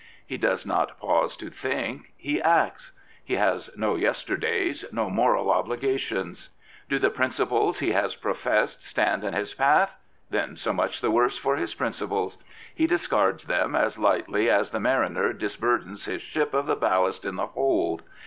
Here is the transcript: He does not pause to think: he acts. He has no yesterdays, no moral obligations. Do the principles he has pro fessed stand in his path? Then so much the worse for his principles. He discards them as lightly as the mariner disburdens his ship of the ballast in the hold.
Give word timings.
He 0.25 0.35
does 0.39 0.65
not 0.65 0.99
pause 0.99 1.37
to 1.37 1.51
think: 1.51 2.11
he 2.17 2.41
acts. 2.41 2.91
He 3.23 3.35
has 3.35 3.69
no 3.77 3.95
yesterdays, 3.95 4.83
no 4.91 5.11
moral 5.11 5.51
obligations. 5.51 6.49
Do 6.89 6.97
the 6.97 7.11
principles 7.11 7.77
he 7.77 7.91
has 7.91 8.15
pro 8.15 8.33
fessed 8.33 8.81
stand 8.81 9.23
in 9.23 9.33
his 9.35 9.53
path? 9.53 9.91
Then 10.31 10.55
so 10.55 10.73
much 10.73 11.01
the 11.01 11.11
worse 11.11 11.37
for 11.37 11.55
his 11.55 11.75
principles. 11.75 12.39
He 12.73 12.87
discards 12.87 13.43
them 13.45 13.75
as 13.75 13.99
lightly 13.99 14.49
as 14.49 14.71
the 14.71 14.79
mariner 14.79 15.33
disburdens 15.33 16.05
his 16.05 16.23
ship 16.23 16.55
of 16.55 16.65
the 16.65 16.75
ballast 16.75 17.23
in 17.23 17.35
the 17.35 17.45
hold. 17.45 18.01